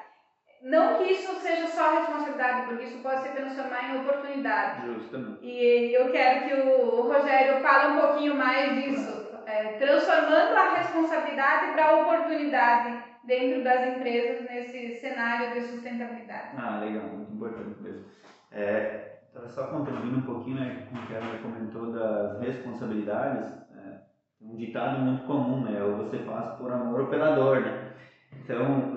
Não 0.63 0.99
que 0.99 1.05
isso 1.05 1.35
seja 1.37 1.67
só 1.69 1.99
responsabilidade, 1.99 2.67
porque 2.67 2.85
isso 2.85 3.03
pode 3.03 3.23
se 3.23 3.29
transformar 3.31 3.95
em 3.95 4.01
oportunidade. 4.01 4.87
Justamente. 4.87 5.39
E 5.43 5.95
eu 5.95 6.11
quero 6.11 6.49
que 6.49 6.55
o 6.55 7.03
Rogério 7.03 7.61
fale 7.61 7.93
um 7.93 8.01
pouquinho 8.01 8.35
mais 8.35 8.75
disso, 8.75 9.29
é, 9.47 9.79
transformando 9.79 10.57
a 10.57 10.75
responsabilidade 10.75 11.73
para 11.73 11.87
a 11.87 11.97
oportunidade 12.03 13.05
dentro 13.25 13.63
das 13.63 13.97
empresas 13.97 14.49
nesse 14.49 15.01
cenário 15.01 15.53
de 15.53 15.67
sustentabilidade. 15.69 16.57
Ah, 16.57 16.81
legal, 16.81 17.05
muito 17.05 17.33
importante 17.33 17.81
mesmo. 17.81 18.05
É, 18.51 19.17
só 19.49 19.67
contribuindo 19.67 20.19
um 20.19 20.23
pouquinho 20.23 20.57
né, 20.57 20.87
com 20.91 20.97
o 20.97 21.07
que 21.07 21.15
a 21.15 21.19
Ana 21.19 21.39
comentou 21.39 21.93
das 21.93 22.41
responsabilidades. 22.41 23.53
É, 23.77 24.01
um 24.41 24.57
ditado 24.57 25.01
muito 25.01 25.25
comum, 25.27 25.63
né? 25.63 25.83
Ou 25.83 25.97
você 25.97 26.19
faz 26.21 26.57
por 26.57 26.73
amor 26.73 27.01
ou 27.01 27.07
pela 27.09 27.35
dor, 27.35 27.61
né? 27.61 27.93
Então, 28.33 28.97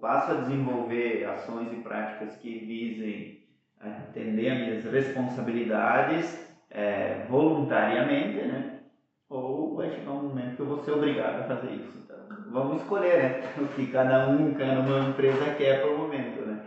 passo 0.00 0.32
a 0.32 0.34
desenvolver 0.36 1.26
ações 1.26 1.72
e 1.72 1.82
práticas 1.82 2.36
que 2.36 2.58
visem 2.60 3.38
atender 3.80 4.50
as 4.50 4.58
minhas 4.58 4.84
responsabilidades 4.84 6.48
é, 6.70 7.26
voluntariamente, 7.28 8.36
né? 8.36 8.80
Ou 9.28 9.76
vai 9.76 9.90
chegar 9.90 10.12
um 10.12 10.28
momento 10.28 10.56
que 10.56 10.62
eu 10.62 10.66
vou 10.66 10.82
ser 10.82 10.92
obrigado 10.92 11.40
a 11.40 11.44
fazer 11.44 11.72
isso. 11.74 11.98
Então, 12.02 12.16
vamos 12.50 12.82
escolher, 12.82 13.18
né? 13.18 13.40
O 13.62 13.74
que 13.74 13.90
cada 13.92 14.26
um, 14.28 14.54
cada 14.54 14.80
uma 14.80 15.10
empresa 15.10 15.54
quer 15.56 15.82
por 15.82 15.96
momento, 15.96 16.44
né? 16.44 16.58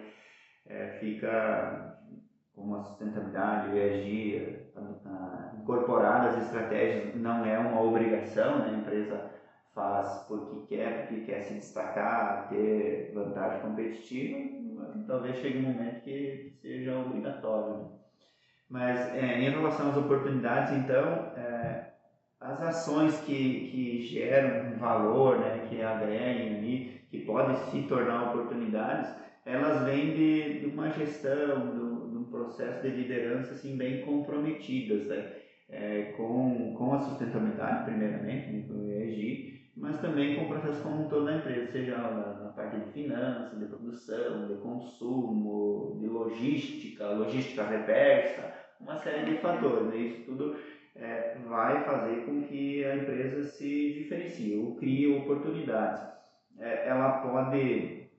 É, 0.66 1.00
fica 1.00 1.92
como 2.54 2.76
a 2.76 2.80
sustentabilidade, 2.80 3.68
o 3.68 3.78
ESG, 3.78 4.62
incorporar 5.54 6.28
as 6.28 6.38
estratégias 6.38 7.16
não 7.16 7.44
é 7.46 7.58
uma 7.58 7.82
obrigação, 7.82 8.60
né? 8.60 8.70
A 8.70 8.78
empresa 8.78 9.41
faz 9.74 10.26
porque 10.28 10.76
quer, 10.76 11.08
porque 11.08 11.26
quer 11.26 11.42
se 11.42 11.54
destacar, 11.56 12.50
ter 12.50 13.12
vantagem 13.14 13.62
competitiva, 13.62 14.94
talvez 15.08 15.38
chegue 15.38 15.60
um 15.60 15.74
momento 15.74 16.02
que 16.02 16.54
seja 16.62 16.98
obrigatório. 16.98 17.78
Né? 17.78 17.90
Mas 18.70 19.00
é, 19.16 19.40
em 19.40 19.50
relação 19.50 19.90
às 19.90 19.98
oportunidades, 19.98 20.72
então, 20.74 21.34
é, 21.36 21.92
as 22.40 22.62
ações 22.62 23.20
que, 23.22 23.70
que 23.70 24.02
geram 24.02 24.78
valor, 24.78 25.40
né, 25.40 25.68
que 25.70 25.82
agreguem 25.82 26.58
ali, 26.58 27.02
que 27.10 27.20
podem 27.26 27.56
se 27.58 27.84
tornar 27.84 28.30
oportunidades, 28.30 29.14
elas 29.46 29.84
vêm 29.84 30.14
de, 30.14 30.60
de 30.62 30.66
uma 30.68 30.90
gestão, 30.90 32.10
de 32.10 32.18
um 32.18 32.26
processo 32.26 32.82
de 32.82 32.90
liderança 32.90 33.54
assim, 33.54 33.78
bem 33.78 34.02
comprometidas 34.02 35.08
né? 35.08 35.34
É, 35.70 36.14
com, 36.18 36.74
com 36.76 36.94
a 36.94 37.00
sustentabilidade, 37.00 37.86
primeiramente, 37.86 38.68
com 38.68 38.74
o 38.74 38.92
ESG, 38.92 39.61
mas 39.76 40.00
também 40.02 40.36
com 40.36 40.46
o 40.46 40.48
processo 40.50 40.82
como 40.84 41.06
um 41.06 41.10
todo 41.10 41.26
da 41.26 41.38
empresa, 41.38 41.72
seja 41.72 41.98
na, 41.98 42.10
na, 42.10 42.50
parte 42.50 42.78
de 42.78 42.92
finanças, 42.92 43.58
de 43.58 43.66
produção, 43.66 44.48
de 44.48 44.56
consumo, 44.56 45.98
de 46.00 46.08
logística, 46.08 47.08
logística 47.12 47.64
reversa, 47.64 48.54
uma 48.80 48.98
série 48.98 49.32
de 49.32 49.38
fatores. 49.38 49.88
Né? 49.88 49.98
Isso 49.98 50.26
tudo 50.26 50.58
é, 50.96 51.38
vai 51.48 51.84
fazer 51.86 52.26
com 52.26 52.44
que 52.44 52.84
a 52.84 52.96
empresa 52.98 53.44
se 53.44 53.94
diferencie 53.94 54.58
ou 54.58 54.76
crie 54.76 55.18
oportunidades. 55.18 56.04
É, 56.60 56.90
ela 56.90 57.20
pode, 57.20 58.10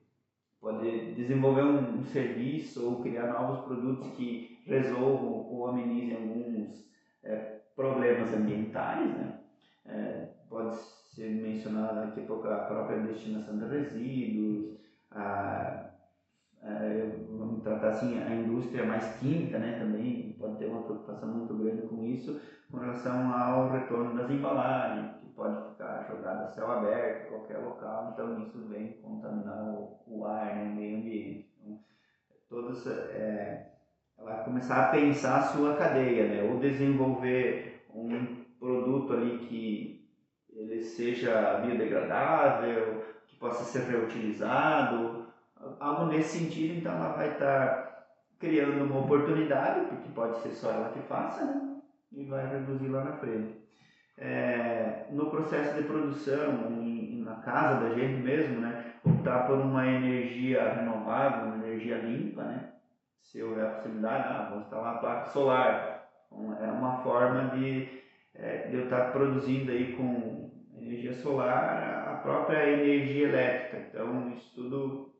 pode 0.59 1.13
desenvolver 1.13 1.61
um, 1.61 1.99
um, 1.99 2.03
serviço 2.05 2.83
ou 2.89 3.01
criar 3.03 3.27
novos 3.27 3.63
produtos 3.65 4.09
que 4.17 4.59
resolvam 4.65 5.47
ou 5.51 5.67
amenizem 5.67 6.15
alguns 6.15 6.83
é, 7.23 7.59
problemas 7.75 8.33
ambientais. 8.33 9.07
Né? 9.07 9.39
É, 9.85 10.27
pode 10.49 10.75
ser 11.15 11.29
mencionado 11.29 12.07
daqui 12.07 12.21
a 12.21 12.55
a 12.55 12.65
própria 12.65 12.99
destinação 12.99 13.57
de 13.57 13.65
resíduos, 13.65 14.77
a, 15.11 15.91
vamos 17.29 17.61
tratar 17.61 17.89
assim, 17.89 18.21
a 18.21 18.33
indústria 18.33 18.85
mais 18.85 19.15
química 19.17 19.59
né, 19.59 19.77
também 19.79 20.35
pode 20.39 20.57
ter 20.57 20.65
uma 20.65 20.83
preocupação 20.83 21.29
muito 21.29 21.53
grande 21.55 21.83
com 21.83 22.03
isso, 22.03 22.39
com 22.71 22.77
relação 22.77 23.31
ao 23.31 23.69
retorno 23.69 24.15
das 24.15 24.29
embalagens, 24.31 25.11
que 25.17 25.27
pode 25.35 25.69
ficar 25.71 26.07
jogada 26.09 26.45
a 26.45 26.47
céu 26.47 26.71
aberto, 26.71 27.27
em 27.27 27.29
qualquer 27.29 27.57
local, 27.59 28.11
então 28.13 28.39
isso 28.39 28.65
vem 28.67 28.93
contaminar 28.93 29.63
o, 29.63 29.99
o 30.07 30.25
ar, 30.25 30.55
né, 30.55 30.71
o 30.71 30.75
meio 30.75 30.97
ambiente. 30.97 31.47
Então, 31.61 31.79
todas, 32.49 32.87
é, 32.87 33.71
ela 34.17 34.43
começar 34.43 34.85
a 34.85 34.91
pensar 34.91 35.37
a 35.37 35.43
sua 35.43 35.75
cadeia, 35.75 36.27
né, 36.27 36.51
ou 36.51 36.59
desenvolver 36.59 37.85
um 37.93 38.43
produto 38.59 39.13
ali 39.13 39.37
que 39.39 39.92
ele 40.55 40.83
seja 40.83 41.59
biodegradável, 41.65 43.03
que 43.27 43.35
possa 43.37 43.63
ser 43.63 43.89
reutilizado, 43.89 45.27
algo 45.79 46.05
nesse 46.05 46.39
sentido, 46.39 46.79
então 46.79 46.93
ela 46.93 47.13
vai 47.13 47.31
estar 47.31 48.05
criando 48.39 48.83
uma 48.83 49.01
oportunidade, 49.01 49.85
porque 49.87 50.09
pode 50.09 50.37
ser 50.39 50.49
só 50.49 50.71
ela 50.71 50.89
que 50.89 50.99
faça, 51.01 51.45
né? 51.45 51.73
e 52.11 52.25
vai 52.25 52.45
reduzir 52.45 52.89
lá 52.89 53.03
na 53.03 53.13
frente. 53.13 53.63
É, 54.17 55.07
no 55.09 55.31
processo 55.31 55.75
de 55.75 55.83
produção, 55.83 56.71
em, 56.71 57.23
na 57.23 57.35
casa 57.37 57.87
da 57.87 57.95
gente 57.95 58.21
mesmo, 58.21 58.59
né, 58.61 58.93
optar 59.03 59.47
por 59.47 59.57
uma 59.57 59.87
energia 59.87 60.73
renovável, 60.73 61.47
uma 61.47 61.65
energia 61.65 61.97
limpa, 61.97 62.43
né, 62.43 62.73
se 63.21 63.41
houver 63.41 63.65
a 63.65 63.69
possibilidade, 63.71 64.27
ah, 64.27 64.49
vou 64.51 64.59
instalar 64.59 64.95
a 64.95 64.99
placa 64.99 65.25
solar. 65.31 66.03
Então, 66.27 66.57
é 66.61 66.71
uma 66.71 66.97
forma 67.01 67.49
de, 67.55 68.02
é, 68.35 68.67
de 68.67 68.75
eu 68.75 68.83
estar 68.85 69.11
produzindo 69.11 69.71
aí 69.71 69.95
com 69.95 70.51
energia 70.75 71.13
solar 71.13 72.07
a 72.09 72.17
própria 72.17 72.69
energia 72.69 73.27
elétrica. 73.27 73.87
Então, 73.89 74.33
isso 74.33 74.53
tudo 74.55 75.13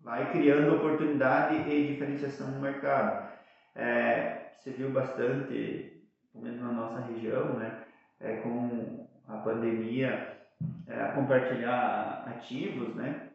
vai 0.00 0.32
criando 0.32 0.76
oportunidade 0.76 1.70
e 1.70 1.88
diferenciação 1.88 2.50
no 2.52 2.60
mercado. 2.60 3.28
É, 3.74 4.52
você 4.58 4.70
viu 4.70 4.90
bastante, 4.90 6.02
pelo 6.32 6.44
menos 6.44 6.60
na 6.60 6.72
nossa 6.72 7.00
região, 7.00 7.54
né, 7.58 7.84
é, 8.20 8.36
com 8.36 9.06
a 9.26 9.38
pandemia, 9.38 10.38
é, 10.86 11.04
compartilhar 11.12 12.24
ativos, 12.26 12.94
né, 12.94 13.28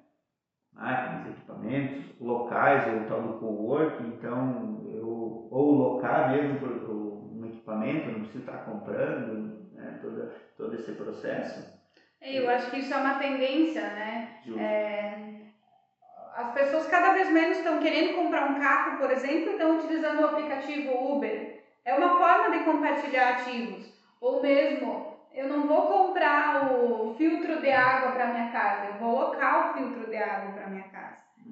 máquinas, 0.73 1.27
equipamentos, 1.37 2.19
locais, 2.19 3.03
o 3.03 3.07
tal 3.07 3.21
do 3.21 3.39
co-work, 3.39 4.03
então, 4.03 4.83
eu, 4.89 5.47
ou 5.51 5.75
locar 5.75 6.31
mesmo 6.31 6.59
equipamento, 7.63 8.11
não 8.11 8.19
precisa 8.19 8.39
estar 8.39 8.65
comprando, 8.65 9.65
né, 9.71 9.97
todo, 10.01 10.29
todo 10.55 10.75
esse 10.75 10.91
processo. 10.91 11.63
É, 12.19 12.33
eu 12.39 12.47
acho 12.49 12.69
que 12.69 12.77
isso 12.77 12.93
é 12.93 12.97
uma 12.97 13.13
tendência, 13.17 13.81
né? 13.89 14.27
É, 14.57 15.15
as 16.35 16.51
pessoas 16.51 16.85
cada 16.87 17.09
vez 17.09 17.29
menos 17.29 17.57
estão 17.57 17.79
querendo 17.79 18.15
comprar 18.15 18.43
um 18.43 18.53
carro, 18.53 18.97
por 18.97 19.09
exemplo, 19.11 19.49
e 19.49 19.51
estão 19.51 19.73
utilizando 19.73 20.19
o 20.19 20.23
aplicativo 20.23 20.89
Uber. 20.91 21.45
É 21.85 21.93
uma 21.93 22.09
forma 22.09 22.49
de 22.49 22.59
compartilhar 22.59 23.29
ativos. 23.29 23.93
Ou 24.19 24.41
mesmo, 24.41 25.05
eu 25.31 25.45
não 25.45 25.65
vou 25.65 25.83
comprar 25.83 26.55
o 26.55 27.05
filtro 27.17 27.57
de 27.57 27.69
água 27.69 28.09
para 28.09 28.25
minha 28.25 28.45
casa, 28.45 28.85
eu 28.85 28.93
vou 28.93 29.11
locar 29.11 29.59
o 29.59 29.63
filtro 29.63 30.05
de 30.07 30.15
água 30.17 30.49
para 30.49 30.65
minha 30.65 30.83
casa. 30.83 30.92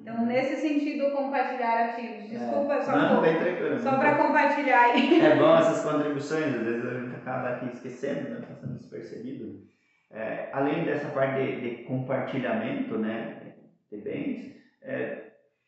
Então, 0.02 0.26
nesse 0.26 0.56
sentido, 0.56 1.12
compartilhar 1.12 1.78
ativos. 1.78 2.28
Desculpa, 2.28 2.74
é. 2.74 2.82
só, 2.82 2.92
não, 2.96 3.78
só 3.78 3.96
para 3.98 4.16
compartilhar 4.16 4.80
aí. 4.80 5.20
É 5.20 5.36
bom 5.36 5.54
essas 5.56 5.80
contribuições, 5.80 6.52
às 6.52 6.62
vezes 6.62 6.84
a 6.84 6.94
gente 6.98 7.14
acaba 7.14 7.50
aqui 7.50 7.66
esquecendo, 7.66 8.28
né, 8.28 8.40
passando 8.46 8.74
despercebido. 8.74 9.62
É, 10.10 10.50
além 10.52 10.84
dessa 10.84 11.08
parte 11.08 11.40
de, 11.40 11.60
de 11.60 11.84
compartilhamento 11.84 12.98
né, 12.98 13.54
de 13.90 13.98
bens, 13.98 14.52
é, 14.82 15.22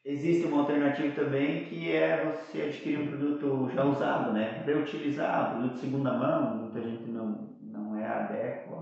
existe 0.05 0.45
uma 0.47 0.59
alternativa 0.59 1.15
também 1.15 1.65
que 1.65 1.95
é 1.95 2.17
você 2.17 2.63
adquirir 2.63 2.99
um 2.99 3.07
produto 3.07 3.71
já 3.71 3.85
usado, 3.85 4.33
né? 4.33 4.63
Reutilizar, 4.67 5.49
produto 5.53 5.75
de 5.75 5.79
segunda 5.79 6.13
mão, 6.13 6.57
muita 6.57 6.83
gente 6.83 7.09
não, 7.09 7.49
não 7.61 7.95
é 7.95 8.05
adequa 8.05 8.75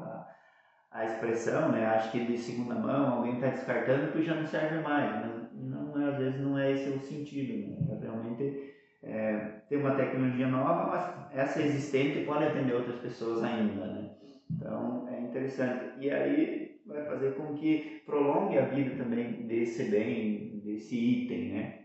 à, 0.91 1.01
à 1.03 1.05
expressão, 1.22 1.70
né? 1.72 1.87
Acho 1.87 2.11
que 2.11 2.26
de 2.26 2.37
segunda 2.38 2.74
mão 2.74 3.18
alguém 3.18 3.35
está 3.35 3.48
descartando 3.48 4.12
que 4.12 4.22
já 4.22 4.35
não 4.35 4.46
serve 4.46 4.82
mais, 4.82 5.14
mas 5.14 5.52
não 5.52 5.98
é, 6.00 6.08
às 6.11 6.18
vezes 6.18 6.40
não 6.40 6.58
é 6.58 6.72
esse 6.72 6.90
o 6.90 7.00
sentido, 7.00 7.68
né? 7.68 7.76
É 7.94 7.96
realmente 8.04 8.74
é, 9.02 9.61
ter 9.68 9.76
uma 9.76 9.96
tecnologia 9.96 10.48
nova, 10.48 10.85
mas 10.85 11.04
essa 11.30 11.62
existente 11.62 12.18
pode 12.20 12.44
atender 12.44 12.74
outras 12.74 12.98
pessoas 12.98 13.42
ainda, 13.42 13.88
né? 13.88 14.11
Então 14.50 15.08
é 15.08 15.20
interessante. 15.20 15.87
E 15.96 16.11
aí 16.11 16.68
vai 16.85 17.02
fazer 17.02 17.35
com 17.37 17.54
que 17.54 18.00
prolongue 18.04 18.58
a 18.58 18.62
vida 18.62 18.92
também 18.96 19.46
desse 19.46 19.85
bem, 19.85 20.61
desse 20.62 20.96
item, 20.96 21.48
né? 21.48 21.76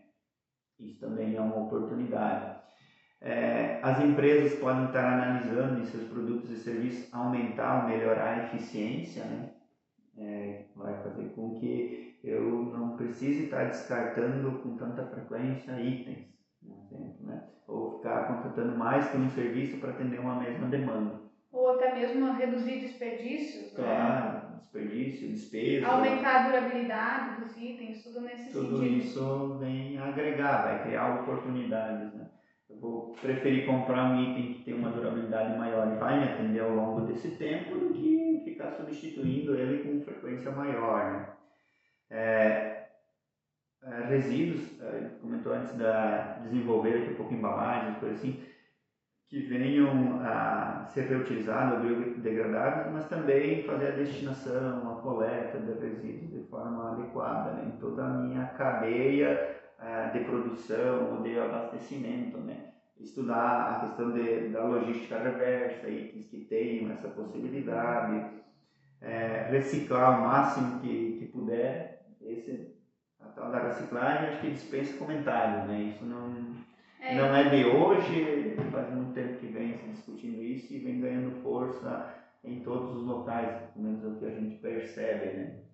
Isso 0.79 0.97
também 0.99 1.35
é 1.35 1.41
uma 1.41 1.57
oportunidade. 1.57 2.56
É, 3.19 3.79
as 3.81 4.03
empresas 4.03 4.59
podem 4.59 4.85
estar 4.85 5.13
analisando 5.13 5.81
em 5.81 5.85
seus 5.85 6.07
produtos 6.07 6.51
e 6.51 6.57
serviços 6.57 7.11
aumentar 7.13 7.83
ou 7.83 7.89
melhorar 7.89 8.33
a 8.33 8.43
eficiência, 8.45 9.23
né? 9.25 9.53
É, 10.19 10.65
vai 10.75 11.01
fazer 11.03 11.29
com 11.35 11.59
que 11.59 12.17
eu 12.23 12.65
não 12.65 12.97
precise 12.97 13.45
estar 13.45 13.65
descartando 13.65 14.59
com 14.59 14.75
tanta 14.75 15.05
frequência 15.05 15.79
itens, 15.79 16.25
por 16.59 16.75
exemplo, 16.75 17.27
né? 17.27 17.43
ou 17.67 17.97
ficar 17.97 18.27
contratando 18.27 18.77
mais 18.77 19.09
que 19.09 19.17
um 19.17 19.29
serviço 19.29 19.77
para 19.77 19.91
atender 19.91 20.19
uma 20.19 20.39
mesma 20.39 20.67
demanda. 20.67 21.21
Ou 21.51 21.75
até 21.75 21.93
mesmo 21.93 22.33
reduzir 22.33 22.79
desperdícios. 22.79 23.73
Né? 23.73 23.83
Claro, 23.83 24.33
né? 24.33 24.55
desperdício, 24.57 25.29
despesa. 25.29 25.87
Aumentar 25.87 26.35
a 26.35 26.47
durabilidade 26.47 27.41
dos 27.41 27.57
itens, 27.57 28.03
tudo 28.03 28.21
nesse 28.21 28.51
tudo 28.51 28.77
sentido. 28.77 28.77
Tudo 28.77 28.85
isso 28.85 29.57
vem 29.59 29.97
agregar, 29.97 30.63
vai 30.63 30.83
criar 30.83 31.21
oportunidades. 31.21 32.13
Né? 32.13 32.26
Vou 32.79 33.15
preferir 33.21 33.65
comprar 33.65 34.11
um 34.11 34.21
item 34.21 34.53
que 34.53 34.63
tem 34.63 34.73
uma 34.73 34.91
durabilidade 34.91 35.57
maior 35.57 35.91
e 35.91 35.97
vai 35.97 36.19
me 36.19 36.25
atender 36.25 36.59
ao 36.61 36.75
longo 36.75 37.01
desse 37.01 37.31
tempo 37.31 37.77
do 37.77 37.93
que 37.93 38.41
ficar 38.45 38.71
substituindo 38.71 39.55
ele 39.55 39.83
com 39.83 40.05
frequência 40.05 40.51
maior. 40.51 41.11
Né? 41.13 41.27
É, 42.09 42.87
é, 43.83 44.05
resíduos, 44.07 44.79
é, 44.81 45.11
comentou 45.21 45.53
antes 45.53 45.75
da 45.75 46.39
desenvolver 46.43 47.01
aqui 47.01 47.11
um 47.11 47.15
pouco 47.15 47.33
embalagens, 47.33 47.97
coisa 47.97 48.15
assim 48.15 48.41
que 49.29 49.41
venham 49.41 50.21
a 50.21 50.85
ser 50.85 51.07
reutilizados, 51.09 51.81
biodegradáveis, 51.81 52.93
mas 52.93 53.09
também 53.09 53.63
fazer 53.63 53.87
a 53.87 53.95
destinação, 53.95 54.89
a 54.89 55.01
coleta 55.01 55.59
de 55.59 55.73
resíduos 55.73 56.31
de 56.31 56.49
forma 56.49 56.93
adequada 56.93 57.51
né, 57.51 57.65
em 57.65 57.77
toda 57.77 58.05
a 58.05 58.09
minha 58.09 58.45
cadeia 58.57 59.57
uh, 59.79 60.11
de 60.13 60.23
produção 60.25 61.15
ou 61.15 61.23
de 61.23 61.39
abastecimento. 61.39 62.37
Né. 62.39 62.71
Estudar 62.99 63.71
a 63.71 63.79
questão 63.81 64.11
de, 64.11 64.49
da 64.49 64.63
logística 64.65 65.19
reversa, 65.19 65.87
itens 65.87 66.27
que 66.27 66.45
tenham 66.45 66.91
essa 66.91 67.09
possibilidade, 67.09 68.37
é, 69.01 69.47
reciclar 69.51 70.19
o 70.19 70.27
máximo 70.27 70.79
que, 70.79 71.17
que 71.19 71.25
puder. 71.27 72.07
Esse, 72.21 72.75
a 73.19 73.27
tal 73.29 73.51
da 73.51 73.67
reciclagem 73.67 74.29
acho 74.29 74.41
que 74.41 74.51
dispensa 74.51 74.97
comentários, 74.97 75.67
né? 75.67 75.81
Isso 75.81 76.05
não 76.05 76.35
é. 76.99 77.15
Não 77.15 77.35
é 77.35 77.49
de 77.49 77.63
hoje, 77.65 78.55
faz 78.71 78.93
muito 78.93 79.13
tempo 79.13 79.37
que 79.37 79.47
vem 79.47 79.77
se 79.77 79.87
discutindo 79.89 80.41
isso 80.41 80.73
e 80.73 80.79
vem 80.79 80.99
ganhando 80.99 81.41
força 81.41 82.13
em 82.43 82.61
todos 82.61 82.97
os 82.97 83.03
locais, 83.03 83.71
pelo 83.73 83.85
menos 83.85 84.03
é 84.03 84.07
o 84.07 84.15
que 84.15 84.25
a 84.25 84.31
gente 84.31 84.57
percebe, 84.57 85.37
né? 85.37 85.66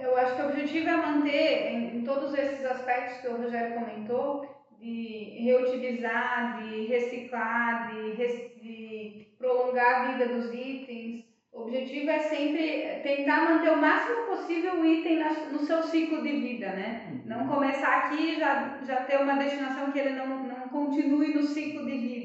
Eu 0.00 0.16
acho 0.16 0.36
que 0.36 0.42
o 0.42 0.48
objetivo 0.48 0.88
é 0.88 0.96
manter 0.96 1.72
em, 1.72 1.98
em 1.98 2.04
todos 2.04 2.32
esses 2.34 2.64
aspectos 2.64 3.20
que 3.20 3.28
o 3.28 3.36
Rogério 3.36 3.74
comentou, 3.74 4.46
de 4.78 5.42
reutilizar, 5.44 6.62
de 6.62 6.86
reciclar, 6.86 7.90
de, 7.92 8.16
de 8.16 9.26
prolongar 9.38 10.02
a 10.02 10.12
vida 10.12 10.26
dos 10.26 10.52
itens, 10.52 11.28
o 11.58 11.62
objetivo 11.62 12.08
é 12.08 12.20
sempre 12.20 13.00
tentar 13.02 13.44
manter 13.44 13.70
o 13.70 13.80
máximo 13.80 14.26
possível 14.26 14.80
o 14.80 14.84
item 14.84 15.18
no 15.50 15.58
seu 15.58 15.82
ciclo 15.82 16.22
de 16.22 16.30
vida, 16.30 16.68
né? 16.68 17.08
Uhum. 17.10 17.20
Não 17.24 17.48
começar 17.48 17.96
aqui 17.98 18.34
e 18.34 18.38
já, 18.38 18.78
já 18.86 18.96
ter 19.04 19.20
uma 19.20 19.34
destinação 19.34 19.90
que 19.90 19.98
ele 19.98 20.10
não, 20.10 20.44
não 20.44 20.68
continue 20.68 21.34
no 21.34 21.42
ciclo 21.42 21.84
de 21.84 21.98
vida. 21.98 22.17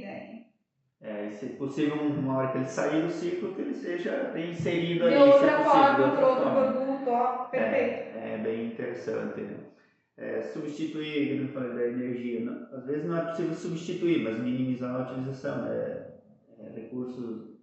É, 1.03 1.27
esse 1.27 1.49
se 1.49 1.57
possível, 1.57 1.97
uma 1.97 2.37
hora 2.37 2.51
que 2.53 2.59
ele 2.59 2.65
sair 2.69 3.01
do 3.01 3.11
ciclo, 3.11 3.53
que 3.53 3.61
ele 3.61 3.73
seja 3.73 4.33
inserido 4.39 5.05
de 5.05 5.15
ali. 5.15 5.17
outra 5.17 5.57
se 5.57 5.63
forma, 5.63 5.95
possível, 5.95 6.09
de 6.11 6.15
para 6.15 6.27
outro 6.29 6.43
forma. 6.43 6.71
produto, 6.71 7.09
ó, 7.09 7.45
perfeito. 7.49 8.17
É, 8.17 8.35
é 8.35 8.37
bem 8.37 8.67
interessante. 8.67 9.41
Né? 9.41 9.57
É, 10.15 10.41
substituir, 10.41 11.27
como 11.29 11.41
eu 11.41 11.47
falei, 11.49 11.73
da 11.73 11.85
energia. 11.85 12.39
Não, 12.39 12.65
às 12.71 12.85
vezes 12.85 13.05
não 13.05 13.17
é 13.17 13.21
possível 13.21 13.53
substituir, 13.53 14.23
mas 14.23 14.39
minimizar 14.39 14.95
a 14.95 14.99
utilização. 14.99 15.65
É, 15.65 16.07
é 16.57 16.69
recursos 16.69 17.53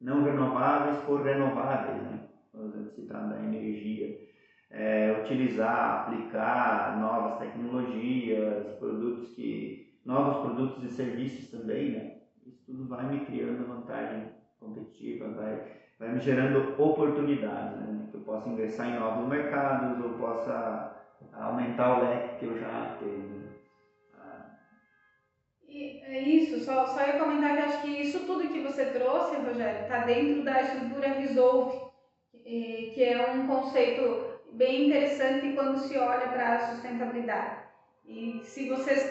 não 0.00 0.22
renováveis 0.22 0.96
por 0.98 1.22
renováveis, 1.22 2.02
né? 2.02 2.20
Por 2.52 2.66
exemplo, 2.66 2.90
citar 2.90 3.28
da 3.28 3.42
energia. 3.42 4.14
É, 4.70 5.12
utilizar, 5.24 6.02
aplicar 6.02 7.00
novas 7.00 7.38
tecnologias, 7.38 8.70
produtos 8.78 9.30
que 9.34 9.90
novos 10.04 10.36
produtos 10.36 10.84
e 10.84 10.88
serviços 10.88 11.48
também, 11.48 11.92
né? 11.92 12.04
Isso 12.46 12.64
tudo 12.66 12.88
vai 12.88 13.06
me 13.06 13.20
criando 13.20 13.66
vantagem 13.66 14.28
competitiva, 14.58 15.29
vai, 15.40 15.62
vai 15.98 16.08
me 16.10 16.20
gerando 16.20 16.74
oportunidades, 16.82 17.76
né? 17.78 18.08
Que 18.10 18.16
eu 18.16 18.20
possa 18.20 18.48
ingressar 18.48 18.88
em 18.88 18.98
novos 18.98 19.26
mercados, 19.26 19.98
ou 20.04 20.10
possa 20.10 20.92
aumentar 21.32 21.90
o 21.90 21.98
leque 21.98 22.38
que 22.38 22.46
eu 22.46 22.56
já 22.56 22.90
tenho. 22.98 23.50
Ah, 24.12 24.44
E 25.68 26.00
é 26.02 26.18
isso, 26.18 26.58
só, 26.64 26.86
só 26.86 27.00
ia 27.00 27.14
comentar 27.14 27.54
que 27.54 27.60
acho 27.60 27.78
que 27.80 27.88
isso 27.88 28.20
tudo 28.20 28.48
que 28.48 28.60
você 28.60 28.84
trouxe, 28.86 29.36
Rogério, 29.36 29.80
está 29.80 29.98
dentro 29.98 30.42
da 30.42 30.60
estrutura 30.60 31.08
Resolve, 31.08 31.78
que 32.42 33.02
é 33.02 33.16
um 33.32 33.46
conceito 33.46 34.24
bem 34.52 34.82
interessante 34.82 35.50
quando 35.52 35.78
se 35.78 35.96
olha 35.96 36.28
para 36.28 36.54
a 36.54 36.58
sustentabilidade. 36.58 37.54
E 38.04 38.40
se 38.44 38.64
vocês 38.64 39.02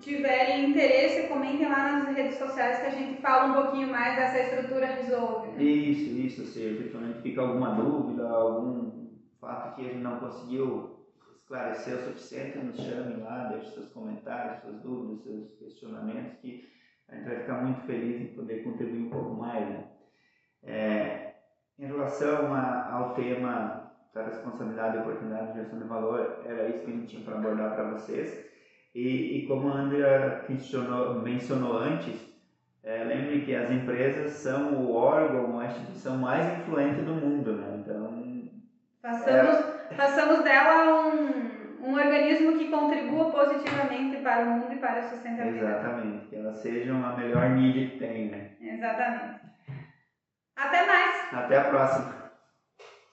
tiverem 0.00 0.70
interesse, 0.70 1.28
comentem 1.28 1.68
lá 1.68 1.92
nas 1.92 2.16
redes 2.16 2.38
sociais 2.38 2.80
que 2.80 2.86
a 2.86 2.90
gente 2.90 3.20
fala 3.20 3.46
um 3.50 3.62
pouquinho 3.62 3.88
mais 3.88 4.16
dessa 4.16 4.38
estrutura 4.40 4.86
Resolve. 4.86 5.48
né? 5.52 5.62
Isso, 5.62 6.10
isso, 6.18 6.46
se 6.46 6.62
eventualmente 6.62 7.20
fica 7.22 7.42
alguma 7.42 7.74
dúvida, 7.74 8.28
algum 8.28 9.08
fato 9.40 9.76
que 9.76 9.82
a 9.82 9.84
gente 9.84 10.02
não 10.02 10.18
conseguiu 10.18 10.98
esclarecer 11.40 11.94
o 11.94 12.04
suficiente, 12.04 12.58
nos 12.58 12.76
chame 12.76 13.22
lá, 13.22 13.44
deixe 13.44 13.72
seus 13.72 13.88
comentários, 13.88 14.60
suas 14.60 14.80
dúvidas, 14.82 15.22
seus 15.22 15.58
questionamentos, 15.58 16.38
que 16.40 16.68
a 17.08 17.16
gente 17.16 17.26
vai 17.26 17.40
ficar 17.40 17.62
muito 17.62 17.80
feliz 17.82 18.20
em 18.20 18.34
poder 18.34 18.62
contribuir 18.64 19.06
um 19.06 19.10
pouco 19.10 19.34
mais. 19.34 19.68
Né? 19.68 19.84
É, 20.62 21.34
em 21.78 21.86
relação 21.86 22.52
a, 22.52 22.92
ao 22.92 23.14
tema 23.14 23.92
da 24.12 24.24
responsabilidade 24.24 24.96
e 24.96 25.00
oportunidade 25.00 25.48
de 25.48 25.54
geração 25.54 25.78
de 25.78 25.84
valor, 25.84 26.42
era 26.44 26.68
isso 26.68 26.84
que 26.84 26.90
a 26.90 26.94
gente 26.94 27.06
tinha 27.06 27.24
para 27.24 27.38
abordar 27.38 27.74
para 27.74 27.90
vocês. 27.90 28.46
E, 28.94 29.38
e 29.44 29.46
como 29.46 29.68
a 29.68 29.72
Andrea 29.72 30.44
mencionou 30.48 31.78
antes, 31.78 32.26
é, 32.82 33.04
lembre 33.04 33.42
que 33.42 33.54
as 33.54 33.70
empresas 33.70 34.32
são 34.32 34.74
o 34.74 34.94
órgão, 34.94 35.60
a 35.60 35.66
instituição 35.66 36.16
mais 36.18 36.58
influente 36.58 37.02
do 37.02 37.12
mundo, 37.14 37.52
né? 37.52 37.82
Então, 37.84 38.48
Façamos, 39.00 39.56
façamos 39.96 40.44
dela 40.44 41.06
um, 41.06 41.86
um 41.86 41.94
organismo 41.94 42.58
que 42.58 42.68
contribua 42.70 43.30
positivamente 43.30 44.18
para 44.18 44.42
o 44.44 44.50
mundo 44.50 44.72
e 44.72 44.78
para 44.78 45.00
a 45.00 45.02
sustentabilidade. 45.02 45.78
exatamente, 45.78 46.26
que 46.28 46.36
elas 46.36 46.58
sejam 46.58 47.04
a 47.04 47.16
melhor 47.16 47.48
mídia 47.50 47.88
que 47.90 47.98
tem, 47.98 48.28
né? 48.30 48.50
Exatamente. 48.60 49.40
Até 50.56 50.86
mais! 50.86 51.32
Até 51.32 51.56
a 51.56 51.64
próxima! 51.64 52.27